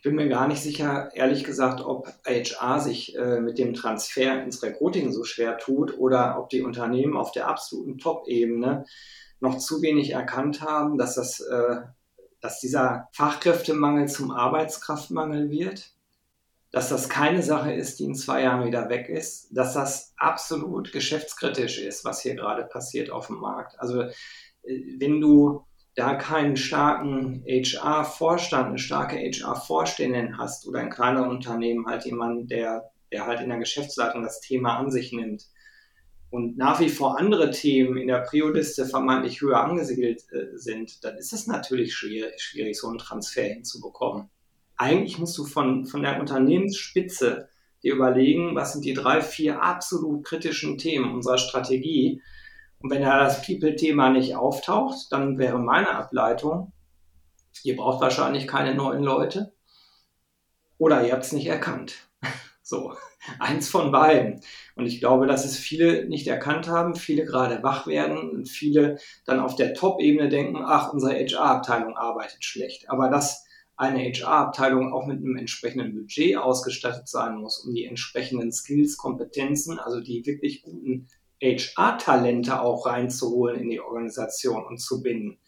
[0.05, 4.61] Bin mir gar nicht sicher, ehrlich gesagt, ob HR sich äh, mit dem Transfer ins
[4.61, 8.85] Recruiting so schwer tut oder ob die Unternehmen auf der absoluten Top-Ebene
[9.39, 11.77] noch zu wenig erkannt haben, dass, das, äh,
[12.39, 15.95] dass dieser Fachkräftemangel zum Arbeitskraftmangel wird
[16.69, 20.91] dass das keine Sache ist, die in zwei Jahren wieder weg ist, dass das absolut
[20.91, 23.79] geschäftskritisch ist, was hier gerade passiert auf dem Markt.
[23.79, 24.11] Also äh,
[24.99, 32.05] wenn du da keinen starken HR-Vorstand, eine starke HR-Vorständin hast oder ein kleiner Unternehmen halt
[32.05, 35.45] jemand, der, der halt in der Geschäftsleitung das Thema an sich nimmt
[36.29, 41.17] und nach wie vor andere Themen in der Prioliste vermeintlich höher angesiedelt äh, sind, dann
[41.17, 44.29] ist es natürlich schwierig, schwierig, so einen Transfer hinzubekommen
[44.77, 47.49] eigentlich musst du von, von der Unternehmensspitze
[47.83, 52.21] dir überlegen, was sind die drei, vier absolut kritischen Themen unserer Strategie.
[52.85, 56.71] Und wenn da das People-Thema nicht auftaucht, dann wäre meine Ableitung,
[57.63, 59.55] ihr braucht wahrscheinlich keine neuen Leute
[60.77, 61.95] oder ihr habt es nicht erkannt.
[62.61, 62.95] So,
[63.39, 64.41] eins von beiden.
[64.75, 68.97] Und ich glaube, dass es viele nicht erkannt haben, viele gerade wach werden und viele
[69.25, 72.89] dann auf der Top-Ebene denken, ach, unsere HR-Abteilung arbeitet schlecht.
[72.89, 73.45] Aber das
[73.75, 79.77] eine HR-Abteilung auch mit einem entsprechenden Budget ausgestattet sein muss, um die entsprechenden Skills, Kompetenzen,
[79.77, 81.07] also die wirklich guten
[81.45, 85.39] HR-Talente auch reinzuholen in die Organisation und zu binden.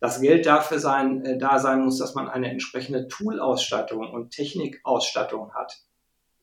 [0.00, 5.54] Das Geld dafür sein, äh, da sein muss, dass man eine entsprechende Tool-Ausstattung und Technikausstattung
[5.54, 5.80] hat.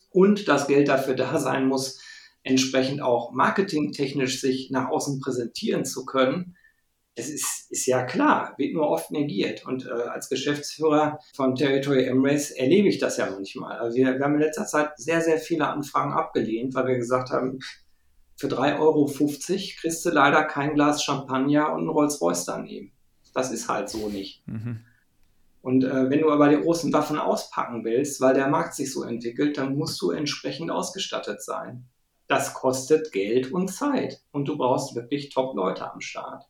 [0.10, 2.02] Und das Geld dafür da sein muss,
[2.44, 6.56] entsprechend auch marketingtechnisch sich nach außen präsentieren zu können,
[7.16, 9.66] es ist, ist ja klar, wird nur oft negiert.
[9.66, 13.78] Und äh, als Geschäftsführer von Territory Emirates erlebe ich das ja manchmal.
[13.78, 17.30] Also wir, wir haben in letzter Zeit sehr, sehr viele Anfragen abgelehnt, weil wir gesagt
[17.30, 17.60] haben,
[18.36, 19.06] für 3,50 Euro
[19.80, 22.92] kriegst du leider kein Glas Champagner und ein Rolls-Royce daneben.
[23.34, 24.48] Das ist halt so nicht.
[24.48, 24.86] Mhm.
[25.62, 29.04] Und äh, wenn du aber die großen Waffen auspacken willst, weil der Markt sich so
[29.04, 31.88] entwickelt, dann musst du entsprechend ausgestattet sein.
[32.28, 34.22] Das kostet Geld und Zeit.
[34.32, 36.44] Und du brauchst wirklich Top-Leute am Start.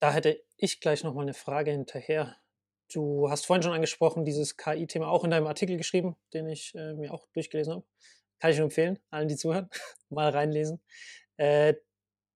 [0.00, 2.36] Da hätte ich gleich noch mal eine Frage hinterher.
[2.92, 6.94] Du hast vorhin schon angesprochen, dieses KI-Thema auch in deinem Artikel geschrieben, den ich äh,
[6.94, 7.84] mir auch durchgelesen habe.
[8.38, 9.68] Kann ich nur empfehlen, allen, die zuhören,
[10.08, 10.80] mal reinlesen.
[11.36, 11.74] Äh,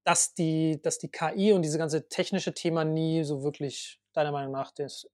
[0.05, 4.53] dass, die, dass die KI und diese ganze technische Thema nie so wirklich, deiner Meinung
[4.53, 5.07] nach, das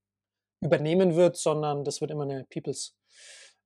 [0.61, 2.97] übernehmen wird, sondern das wird immer eine Peoples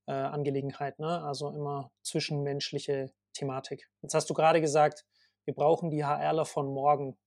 [0.07, 1.23] äh, Angelegenheit, ne?
[1.23, 3.89] also immer zwischenmenschliche Thematik.
[4.03, 5.05] Jetzt hast du gerade gesagt,
[5.45, 7.19] wir brauchen die HRler von morgen,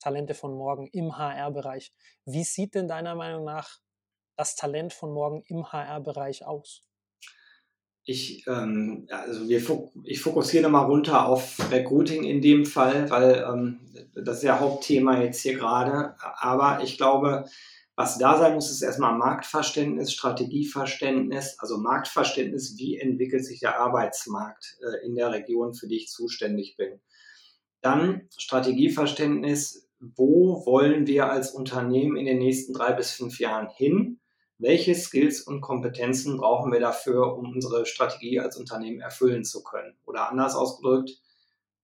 [0.00, 1.92] Talente von morgen im HR-Bereich.
[2.24, 3.78] Wie sieht denn deiner Meinung nach
[4.36, 6.84] das Talent von morgen im HR-Bereich aus?
[8.08, 9.60] Ich, ähm, also wir,
[10.04, 13.80] ich fokussiere nochmal runter auf Recruiting in dem Fall, weil ähm,
[14.14, 16.14] das ist ja Hauptthema jetzt hier gerade.
[16.20, 17.46] Aber ich glaube,
[17.96, 24.78] was da sein muss, ist erstmal Marktverständnis, Strategieverständnis, also Marktverständnis, wie entwickelt sich der Arbeitsmarkt
[24.82, 27.00] äh, in der Region, für die ich zuständig bin.
[27.80, 34.20] Dann Strategieverständnis, wo wollen wir als Unternehmen in den nächsten drei bis fünf Jahren hin?
[34.58, 39.96] Welche Skills und Kompetenzen brauchen wir dafür, um unsere Strategie als Unternehmen erfüllen zu können?
[40.06, 41.10] Oder anders ausgedrückt,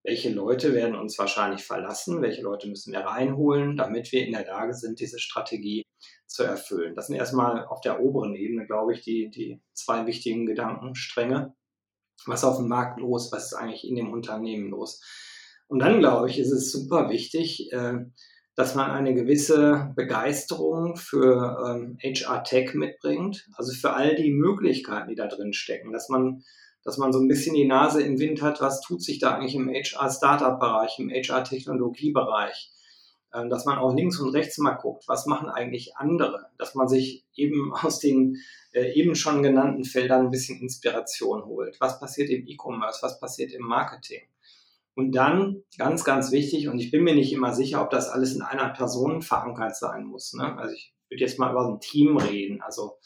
[0.05, 4.47] welche Leute werden uns wahrscheinlich verlassen, welche Leute müssen wir reinholen, damit wir in der
[4.47, 5.85] Lage sind, diese Strategie
[6.27, 6.95] zu erfüllen.
[6.95, 11.55] Das sind erstmal auf der oberen Ebene, glaube ich, die, die zwei wichtigen Gedankenstränge.
[12.27, 13.31] Was ist auf dem Markt los?
[13.33, 15.03] Was ist eigentlich in dem Unternehmen los?
[15.69, 18.05] Und dann, glaube ich, ist es super wichtig, äh,
[18.55, 25.09] dass man eine gewisse Begeisterung für ähm, HR Tech mitbringt, also für all die Möglichkeiten,
[25.09, 26.43] die da drin stecken, dass man,
[26.85, 29.55] dass man so ein bisschen die Nase im Wind hat, was tut sich da eigentlich
[29.55, 32.71] im HR Startup Bereich, im HR Technologie Bereich,
[33.33, 36.89] ähm, dass man auch links und rechts mal guckt, was machen eigentlich andere, dass man
[36.89, 38.37] sich eben aus den
[38.73, 41.81] äh, eben schon genannten Feldern ein bisschen Inspiration holt.
[41.81, 44.23] Was passiert im E-Commerce, was passiert im Marketing?
[44.95, 48.35] Und dann, ganz, ganz wichtig, und ich bin mir nicht immer sicher, ob das alles
[48.35, 50.35] in einer Person verankert sein muss.
[50.35, 50.57] Ne?
[50.59, 52.61] Also ich würde jetzt mal über so ein Team reden.
[52.61, 52.99] Also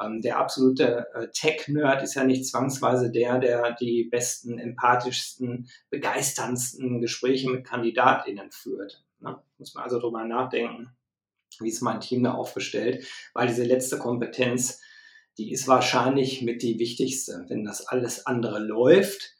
[0.00, 7.00] ähm, der absolute äh, Tech-Nerd ist ja nicht zwangsweise der, der die besten, empathischsten, begeisterndsten
[7.00, 9.04] Gespräche mit KandidatInnen führt.
[9.20, 9.38] Ne?
[9.58, 10.96] Muss man also drüber nachdenken,
[11.60, 14.80] wie ist mein Team da aufgestellt, weil diese letzte Kompetenz,
[15.36, 17.44] die ist wahrscheinlich mit die wichtigste.
[17.48, 19.34] Wenn das alles andere läuft,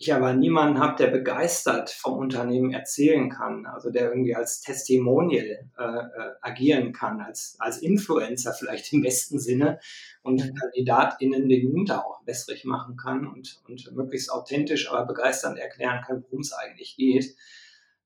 [0.00, 5.68] ich aber niemanden habe, der begeistert vom Unternehmen erzählen kann, also der irgendwie als Testimonial
[5.78, 9.78] äh, äh, agieren kann, als, als Influencer vielleicht im besten Sinne
[10.22, 10.54] und mhm.
[10.54, 16.22] KandidatInnen den Mund auch wässrig machen kann und, und möglichst authentisch, aber begeisternd erklären kann,
[16.22, 17.36] worum es eigentlich geht,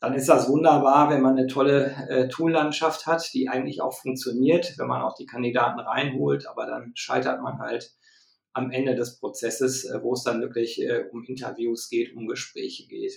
[0.00, 4.76] dann ist das wunderbar, wenn man eine tolle äh, Toollandschaft hat, die eigentlich auch funktioniert,
[4.78, 7.92] wenn man auch die Kandidaten reinholt, aber dann scheitert man halt
[8.54, 12.86] am Ende des Prozesses, äh, wo es dann wirklich äh, um Interviews geht, um Gespräche
[12.86, 13.12] geht.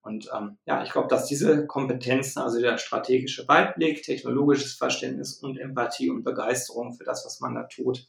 [0.00, 5.58] Und ähm, ja, ich glaube, dass diese Kompetenzen, also der strategische Weitblick, technologisches Verständnis und
[5.58, 8.08] Empathie und Begeisterung für das, was man da tut,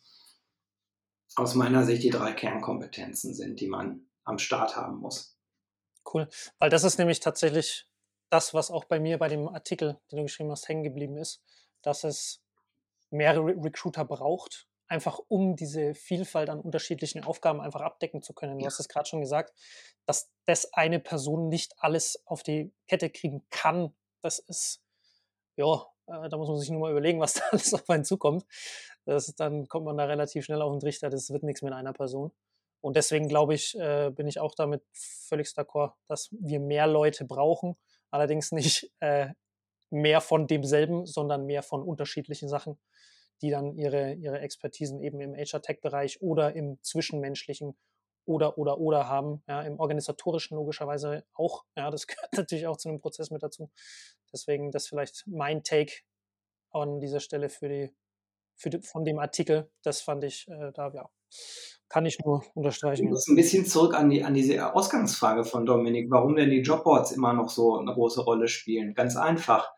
[1.36, 5.36] aus meiner Sicht die drei Kernkompetenzen sind, die man am Start haben muss.
[6.13, 6.28] Cool,
[6.60, 7.88] weil das ist nämlich tatsächlich
[8.30, 11.42] das, was auch bei mir bei dem Artikel, den du geschrieben hast, hängen geblieben ist,
[11.82, 12.42] dass es
[13.10, 18.58] mehrere Recruiter braucht, einfach um diese Vielfalt an unterschiedlichen Aufgaben einfach abdecken zu können.
[18.58, 18.67] Du ja.
[18.67, 19.54] hast es gerade schon gesagt,
[20.06, 23.93] dass das eine Person nicht alles auf die Kette kriegen kann.
[24.21, 24.82] Das ist,
[25.56, 28.45] ja, äh, da muss man sich nur mal überlegen, was da alles auf einen zukommt.
[29.06, 31.93] Das, dann kommt man da relativ schnell auf den Trichter, das wird nichts mit einer
[31.93, 32.32] Person.
[32.82, 37.26] Und deswegen glaube ich, äh, bin ich auch damit völlig d'accord, dass wir mehr Leute
[37.26, 37.76] brauchen.
[38.12, 39.30] Allerdings nicht äh,
[39.89, 42.78] mehr von demselben, sondern mehr von unterschiedlichen Sachen
[43.41, 47.78] die dann ihre, ihre Expertisen eben im HR-Tech-Bereich oder im Zwischenmenschlichen
[48.26, 51.63] oder, oder, oder haben, ja, im organisatorischen logischerweise auch.
[51.76, 53.71] Ja, das gehört natürlich auch zu einem Prozess mit dazu.
[54.34, 55.93] Deswegen das vielleicht mein Take
[56.71, 57.95] an dieser Stelle für die,
[58.56, 59.71] für die von dem Artikel.
[59.84, 61.10] Das fand ich äh, da, ja,
[61.89, 63.06] kann ich nur unterstreichen.
[63.06, 66.62] Ich muss ein bisschen zurück an, die, an diese Ausgangsfrage von Dominik, warum denn die
[66.62, 68.93] Jobboards immer noch so eine große Rolle spielen.
[68.93, 69.71] Ganz einfach.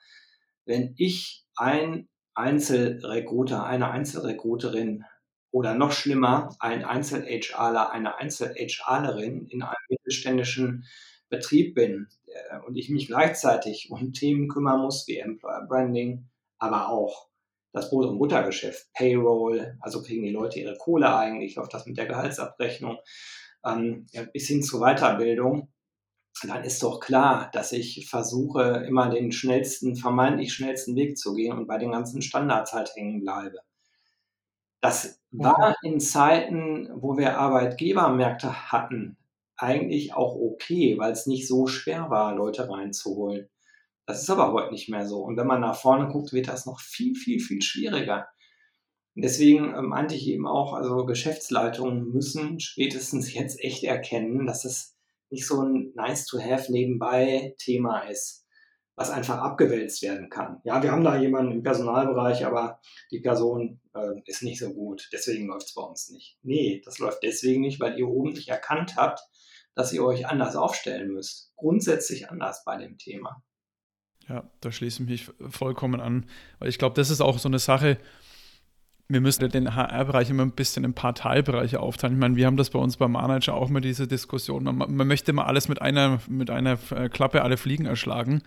[0.66, 2.09] Wenn ich ein
[2.40, 5.06] Einzelrekruter, eine Einzelrekruterin
[5.52, 10.86] oder noch schlimmer, ein Einzel-HRler, eine Einzel-HRlerin in einem mittelständischen
[11.30, 16.90] Betrieb bin äh, und ich mich gleichzeitig um Themen kümmern muss wie Employer Branding, aber
[16.90, 17.30] auch
[17.72, 21.98] das Brot- und Buttergeschäft, Payroll, also kriegen die Leute ihre Kohle eigentlich, läuft das mit
[21.98, 22.98] der Gehaltsabrechnung,
[23.64, 25.72] ähm, bis hin zur Weiterbildung,
[26.48, 31.58] dann ist doch klar, dass ich versuche, immer den schnellsten, vermeintlich schnellsten Weg zu gehen
[31.58, 33.60] und bei den ganzen Standards halt hängen bleibe.
[34.82, 39.18] Das war in Zeiten, wo wir Arbeitgebermärkte hatten,
[39.58, 43.50] eigentlich auch okay, weil es nicht so schwer war, Leute reinzuholen.
[44.06, 45.20] Das ist aber heute nicht mehr so.
[45.20, 48.28] Und wenn man nach vorne guckt, wird das noch viel, viel, viel schwieriger.
[49.16, 54.66] Und deswegen ähm, meinte ich eben auch, also Geschäftsleitungen müssen spätestens jetzt echt erkennen, dass
[54.66, 54.96] es
[55.30, 58.46] nicht so ein nice-to-have nebenbei Thema ist,
[58.96, 60.60] was einfach abgewälzt werden kann.
[60.64, 62.80] Ja, wir haben da jemanden im Personalbereich, aber
[63.12, 66.38] die Person äh, ist nicht so gut, deswegen läuft es bei uns nicht.
[66.42, 69.22] Nee, das läuft deswegen nicht, weil ihr oben nicht erkannt habt,
[69.76, 71.54] dass ihr euch anders aufstellen müsst.
[71.56, 73.44] Grundsätzlich anders bei dem Thema.
[74.28, 77.60] Ja, da schließe ich mich vollkommen an, weil ich glaube, das ist auch so eine
[77.60, 77.98] Sache,
[79.12, 82.14] wir müssen den HR-Bereich immer ein bisschen in ein paar Teilbereiche aufteilen.
[82.14, 84.64] Ich meine, wir haben das bei uns beim Manager auch mit diese Diskussion.
[84.64, 88.44] Man, man möchte immer alles mit einer, mit einer äh, Klappe alle Fliegen erschlagen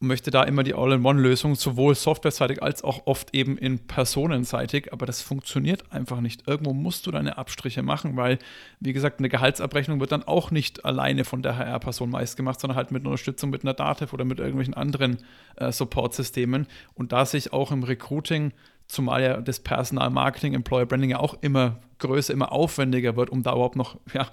[0.00, 4.90] und möchte da immer die All-in-One-Lösung, sowohl softwareseitig als auch oft eben in personenseitig.
[4.90, 6.48] Aber das funktioniert einfach nicht.
[6.48, 8.38] Irgendwo musst du deine Abstriche machen, weil,
[8.80, 12.78] wie gesagt, eine Gehaltsabrechnung wird dann auch nicht alleine von der HR-Person meist gemacht, sondern
[12.78, 15.18] halt mit Unterstützung mit einer Datev oder mit irgendwelchen anderen
[15.56, 16.68] äh, Support-Systemen.
[16.94, 18.52] Und da sich auch im Recruiting
[18.86, 23.52] zumal ja das Personalmarketing, Employer Branding ja auch immer größer, immer aufwendiger wird, um da
[23.52, 24.28] überhaupt noch ja,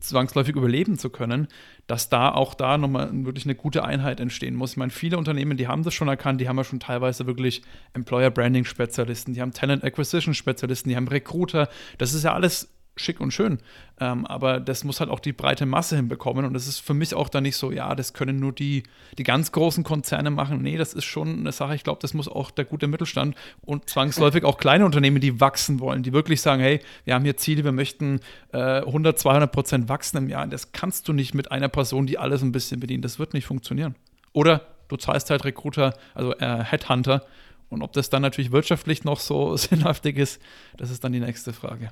[0.00, 1.48] zwangsläufig überleben zu können,
[1.86, 4.72] dass da auch da nochmal wirklich eine gute Einheit entstehen muss.
[4.72, 7.62] Ich meine, viele Unternehmen, die haben das schon erkannt, die haben ja schon teilweise wirklich
[7.94, 11.68] Employer Branding Spezialisten, die haben Talent Acquisition Spezialisten, die haben Recruiter.
[11.98, 13.58] Das ist ja alles schick und schön.
[14.00, 16.44] Ähm, aber das muss halt auch die breite Masse hinbekommen.
[16.44, 18.82] Und das ist für mich auch dann nicht so, ja, das können nur die,
[19.18, 20.62] die ganz großen Konzerne machen.
[20.62, 23.88] Nee, das ist schon eine Sache, ich glaube, das muss auch der gute Mittelstand und
[23.88, 27.64] zwangsläufig auch kleine Unternehmen, die wachsen wollen, die wirklich sagen, hey, wir haben hier Ziele,
[27.64, 28.20] wir möchten
[28.52, 30.46] äh, 100, 200 Prozent wachsen im Jahr.
[30.46, 33.04] Das kannst du nicht mit einer Person, die alles ein bisschen bedient.
[33.04, 33.94] Das wird nicht funktionieren.
[34.32, 37.24] Oder du zahlst halt Recruiter, also äh, Headhunter.
[37.68, 40.40] Und ob das dann natürlich wirtschaftlich noch so sinnhaftig ist,
[40.76, 41.90] das ist dann die nächste Frage.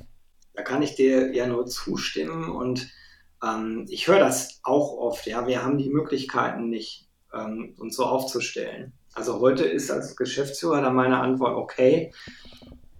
[0.54, 2.88] Da kann ich dir ja nur zustimmen und
[3.42, 5.26] ähm, ich höre das auch oft.
[5.26, 8.92] Ja, wir haben die Möglichkeiten nicht, ähm, uns so aufzustellen.
[9.14, 12.12] Also heute ist als Geschäftsführer dann meine Antwort, okay,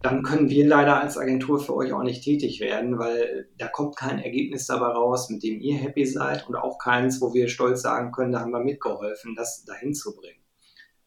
[0.04, 3.96] dann können wir leider als Agentur für euch auch nicht tätig werden, weil da kommt
[3.96, 7.80] kein Ergebnis dabei raus, mit dem ihr happy seid und auch keins, wo wir stolz
[7.80, 10.44] sagen können, da haben wir mitgeholfen, das dahin zu bringen.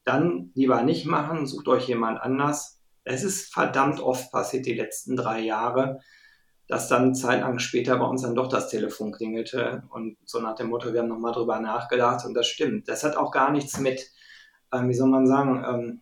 [0.03, 2.81] Dann lieber nicht machen, sucht euch jemand anders.
[3.03, 5.99] Es ist verdammt oft passiert die letzten drei Jahre,
[6.67, 10.69] dass dann zeitlang später bei uns dann doch das Telefon klingelte und so nach dem
[10.69, 12.89] Motto, wir haben nochmal drüber nachgedacht und das stimmt.
[12.89, 14.11] Das hat auch gar nichts mit,
[14.73, 16.01] ähm, wie soll man sagen, ähm,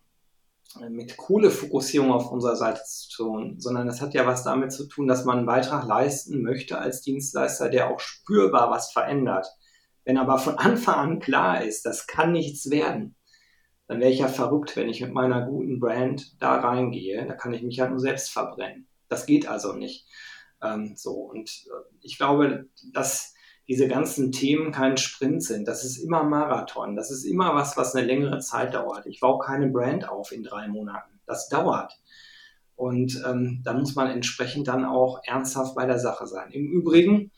[0.90, 4.88] mit coole Fokussierung auf unserer Seite zu tun, sondern das hat ja was damit zu
[4.88, 9.46] tun, dass man einen Beitrag leisten möchte als Dienstleister, der auch spürbar was verändert.
[10.04, 13.16] Wenn aber von Anfang an klar ist, das kann nichts werden,
[13.86, 17.24] dann wäre ich ja verrückt, wenn ich mit meiner guten Brand da reingehe.
[17.26, 18.88] Da kann ich mich ja nur selbst verbrennen.
[19.08, 20.06] Das geht also nicht.
[20.62, 23.34] Ähm, so, und äh, ich glaube, dass
[23.68, 25.66] diese ganzen Themen kein Sprint sind.
[25.66, 26.94] Das ist immer Marathon.
[26.94, 29.06] Das ist immer was, was eine längere Zeit dauert.
[29.06, 31.20] Ich baue keine Brand auf in drei Monaten.
[31.26, 31.92] Das dauert.
[32.76, 36.50] Und ähm, da muss man entsprechend dann auch ernsthaft bei der Sache sein.
[36.52, 37.32] Im Übrigen,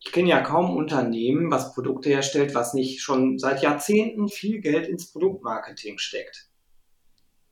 [0.00, 4.88] ich kenne ja kaum Unternehmen, was Produkte herstellt, was nicht schon seit Jahrzehnten viel Geld
[4.88, 6.49] ins Produktmarketing steckt.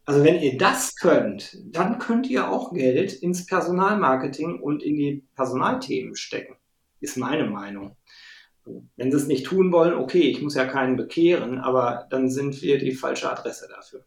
[0.09, 5.29] Also wenn ihr das könnt, dann könnt ihr auch Geld ins Personalmarketing und in die
[5.35, 6.57] Personalthemen stecken,
[7.01, 7.95] ist meine Meinung.
[8.65, 12.63] Wenn sie es nicht tun wollen, okay, ich muss ja keinen bekehren, aber dann sind
[12.63, 14.07] wir die falsche Adresse dafür.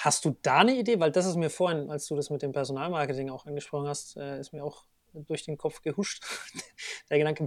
[0.00, 0.98] Hast du da eine Idee?
[0.98, 4.40] Weil das ist mir vorhin, als du das mit dem Personalmarketing auch angesprochen hast, äh,
[4.40, 6.24] ist mir auch durch den Kopf gehuscht.
[7.08, 7.46] Der Gedanke,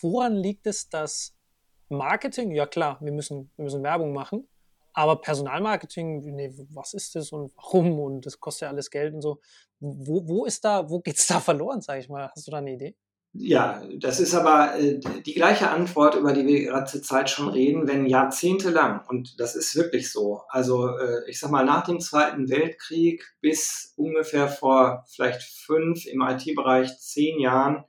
[0.00, 1.36] woran liegt es, dass
[1.90, 4.48] Marketing, ja klar, wir müssen, wir müssen Werbung machen,
[4.92, 9.22] aber Personalmarketing, nee, was ist das und warum und das kostet ja alles Geld und
[9.22, 9.40] so.
[9.80, 12.30] Wo, wo ist da, wo geht's da verloren, sage ich mal?
[12.34, 12.96] Hast du da eine Idee?
[13.34, 17.48] Ja, das ist aber äh, die gleiche Antwort, über die wir gerade zur Zeit schon
[17.48, 21.98] reden, wenn jahrzehntelang, und das ist wirklich so, also äh, ich sag mal, nach dem
[21.98, 27.84] Zweiten Weltkrieg bis ungefähr vor vielleicht fünf, im IT-Bereich zehn Jahren,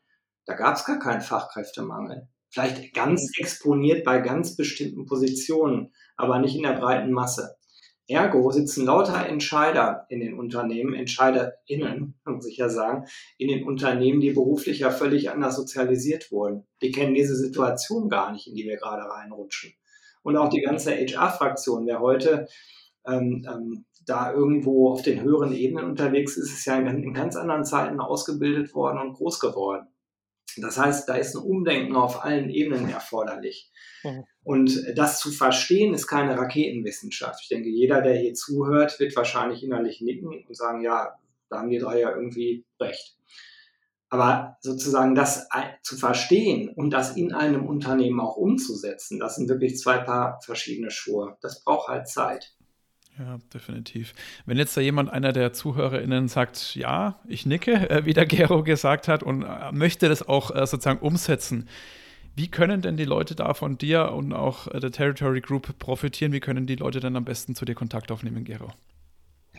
[0.46, 2.30] da gab es gar keinen Fachkräftemangel.
[2.50, 3.44] Vielleicht ganz mhm.
[3.44, 7.56] exponiert bei ganz bestimmten Positionen aber nicht in der breiten Masse.
[8.08, 13.06] Ergo sitzen lauter Entscheider in den Unternehmen, EntscheiderInnen, muss ich ja sagen,
[13.38, 16.68] in den Unternehmen, die beruflich ja völlig anders sozialisiert wurden.
[16.82, 19.74] Die kennen diese Situation gar nicht, in die wir gerade reinrutschen.
[20.22, 22.48] Und auch die ganze HR-Fraktion, wer heute
[23.06, 27.36] ähm, ähm, da irgendwo auf den höheren Ebenen unterwegs ist, ist ja in, in ganz
[27.36, 29.88] anderen Zeiten ausgebildet worden und groß geworden.
[30.58, 33.72] Das heißt, da ist ein Umdenken auf allen Ebenen erforderlich.
[34.04, 34.26] Mhm.
[34.44, 37.40] Und das zu verstehen, ist keine Raketenwissenschaft.
[37.44, 41.16] Ich denke, jeder, der hier zuhört, wird wahrscheinlich innerlich nicken und sagen, ja,
[41.50, 43.18] da haben die drei ja irgendwie recht.
[44.10, 45.48] Aber sozusagen das
[45.82, 50.92] zu verstehen und das in einem Unternehmen auch umzusetzen, das sind wirklich zwei Paar verschiedene
[50.92, 51.38] Schuhe.
[51.42, 52.54] Das braucht halt Zeit.
[53.18, 54.14] Ja, definitiv.
[54.46, 58.64] Wenn jetzt da jemand, einer der ZuhörerInnen sagt, ja, ich nicke, äh, wie der Gero
[58.64, 61.70] gesagt hat, und äh, möchte das auch äh, sozusagen umsetzen,
[62.36, 66.34] wie können denn die Leute da von dir und auch der Territory Group profitieren?
[66.34, 68.72] Wie können die Leute dann am besten zu dir Kontakt aufnehmen, Gero?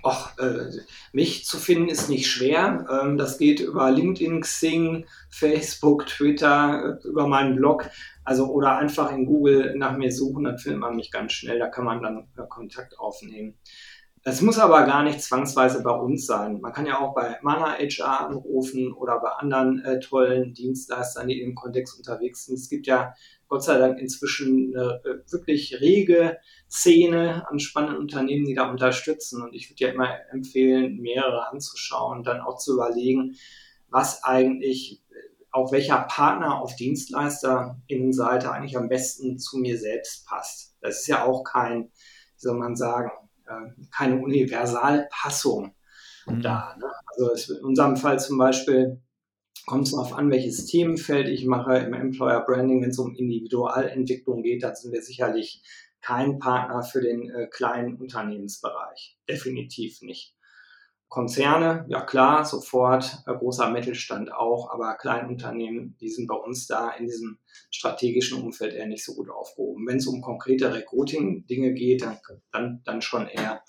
[0.03, 0.71] Och, äh,
[1.13, 2.85] mich zu finden ist nicht schwer.
[2.91, 7.89] Ähm, das geht über LinkedIn, Xing, Facebook, Twitter, äh, über meinen Blog.
[8.25, 11.59] Also oder einfach in Google nach mir suchen, dann findet man mich ganz schnell.
[11.59, 13.55] Da kann man dann äh, Kontakt aufnehmen.
[14.27, 16.59] Es muss aber gar nicht zwangsweise bei uns sein.
[16.63, 21.43] Man kann ja auch bei Mana HR anrufen oder bei anderen äh, tollen Dienstleistern, die
[21.43, 22.55] im Kontext unterwegs sind.
[22.55, 23.13] Es gibt ja
[23.49, 26.39] Gott sei Dank inzwischen eine äh, wirklich rege
[26.71, 29.43] Szene an spannenden Unternehmen, die da unterstützen.
[29.43, 33.37] Und ich würde ja immer empfehlen, mehrere anzuschauen, dann auch zu überlegen,
[33.91, 35.03] was eigentlich,
[35.53, 40.77] auch welcher Partner auf Dienstleisterinnenseite eigentlich am besten zu mir selbst passt.
[40.81, 43.24] Das ist ja auch kein, wie soll man sagen, äh,
[43.91, 45.75] keine Universalpassung
[46.27, 46.43] mhm.
[46.43, 46.77] da.
[46.79, 46.87] Ne?
[47.07, 49.01] Also in unserem Fall zum Beispiel
[49.67, 51.79] kommt es darauf an, welches Themenfeld ich mache.
[51.79, 55.63] Im Employer Branding, wenn es um Individualentwicklung geht, dann sind wir sicherlich
[56.01, 59.17] kein Partner für den äh, kleinen Unternehmensbereich.
[59.29, 60.35] Definitiv nicht.
[61.15, 66.91] Konzerne, ja klar, sofort, äh, großer Mittelstand auch, aber Kleinunternehmen, die sind bei uns da
[66.91, 67.39] in diesem
[67.71, 69.87] strategischen Umfeld eher nicht so gut aufgehoben.
[69.87, 72.19] Wenn es um konkrete Recruiting-Dinge geht, dann,
[72.51, 73.63] dann, dann schon eher.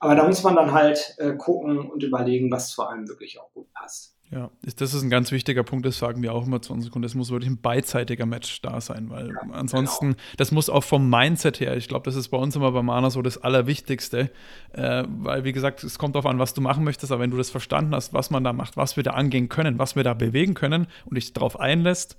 [0.00, 3.52] Aber da muss man dann halt äh, gucken und überlegen, was vor allem wirklich auch
[3.52, 4.16] gut passt.
[4.32, 7.04] Ja, das ist ein ganz wichtiger Punkt, das sagen wir auch immer zu unseren Kunden.
[7.04, 10.22] Es muss wirklich ein beidseitiger Match da sein, weil ja, ansonsten, genau.
[10.38, 13.10] das muss auch vom Mindset her, ich glaube, das ist bei uns immer bei Mana
[13.10, 14.30] so das Allerwichtigste,
[14.72, 17.36] äh, weil wie gesagt, es kommt darauf an, was du machen möchtest, aber wenn du
[17.36, 20.14] das verstanden hast, was man da macht, was wir da angehen können, was wir da
[20.14, 22.16] bewegen können und dich darauf einlässt,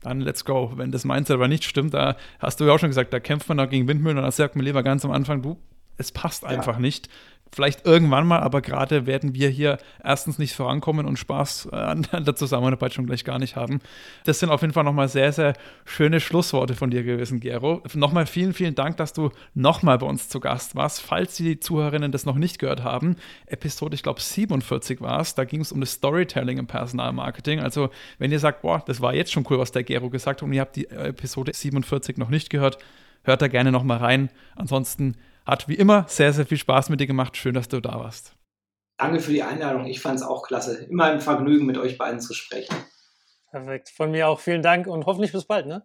[0.00, 0.72] dann let's go.
[0.76, 3.46] Wenn das Mindset aber nicht stimmt, da hast du ja auch schon gesagt, da kämpft
[3.50, 5.58] man da gegen Windmühlen und da sagt man lieber ganz am Anfang, du,
[5.98, 6.80] es passt einfach ja.
[6.80, 7.10] nicht.
[7.52, 12.06] Vielleicht irgendwann mal, aber gerade werden wir hier erstens nicht vorankommen und Spaß äh, an
[12.24, 13.80] der Zusammenarbeit schon gleich gar nicht haben.
[14.24, 17.82] Das sind auf jeden Fall nochmal sehr, sehr schöne Schlussworte von dir gewesen, Gero.
[17.94, 21.02] Nochmal vielen, vielen Dank, dass du nochmal bei uns zu Gast warst.
[21.02, 25.44] Falls die Zuhörerinnen das noch nicht gehört haben, Episode, ich glaube 47 war es, da
[25.44, 27.58] ging es um das Storytelling im Personalmarketing.
[27.58, 30.46] Also wenn ihr sagt, boah, das war jetzt schon cool, was der Gero gesagt hat
[30.46, 32.78] und ihr habt die Episode 47 noch nicht gehört,
[33.24, 34.30] hört da gerne nochmal rein.
[34.54, 35.16] Ansonsten
[35.50, 37.36] hat wie immer sehr, sehr viel Spaß mit dir gemacht.
[37.36, 38.36] Schön, dass du da warst.
[38.98, 39.86] Danke für die Einladung.
[39.86, 40.84] Ich fand es auch klasse.
[40.84, 42.74] Immer ein Vergnügen, mit euch beiden zu sprechen.
[43.50, 43.88] Perfekt.
[43.88, 45.84] Von mir auch vielen Dank und hoffentlich bis bald, ne?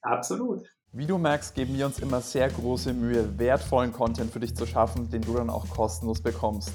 [0.00, 0.66] Absolut.
[0.92, 4.66] Wie du merkst, geben wir uns immer sehr große Mühe, wertvollen Content für dich zu
[4.66, 6.72] schaffen, den du dann auch kostenlos bekommst.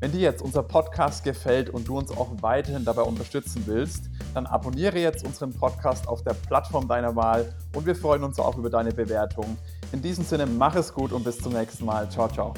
[0.00, 4.46] Wenn dir jetzt unser Podcast gefällt und du uns auch weiterhin dabei unterstützen willst, dann
[4.46, 8.70] abonniere jetzt unseren Podcast auf der Plattform deiner Wahl und wir freuen uns auch über
[8.70, 9.56] deine Bewertung.
[9.92, 12.10] In diesem Sinne, mach es gut und bis zum nächsten Mal.
[12.10, 12.54] Ciao, ciao.